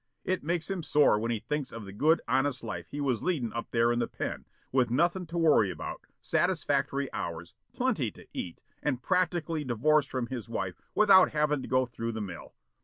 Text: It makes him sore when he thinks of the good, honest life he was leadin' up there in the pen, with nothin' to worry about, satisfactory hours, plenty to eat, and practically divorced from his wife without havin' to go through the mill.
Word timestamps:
It 0.23 0.43
makes 0.43 0.67
him 0.67 0.81
sore 0.81 1.19
when 1.19 1.29
he 1.29 1.37
thinks 1.41 1.71
of 1.71 1.85
the 1.85 1.93
good, 1.93 2.21
honest 2.27 2.63
life 2.63 2.87
he 2.89 2.99
was 2.99 3.21
leadin' 3.21 3.53
up 3.53 3.69
there 3.69 3.91
in 3.91 3.99
the 3.99 4.07
pen, 4.07 4.45
with 4.71 4.89
nothin' 4.89 5.27
to 5.27 5.37
worry 5.37 5.69
about, 5.69 6.07
satisfactory 6.23 7.07
hours, 7.13 7.53
plenty 7.73 8.09
to 8.13 8.25
eat, 8.33 8.63
and 8.81 9.03
practically 9.03 9.63
divorced 9.63 10.09
from 10.09 10.25
his 10.25 10.49
wife 10.49 10.75
without 10.95 11.33
havin' 11.33 11.61
to 11.61 11.67
go 11.67 11.85
through 11.85 12.13
the 12.13 12.19
mill. 12.21 12.55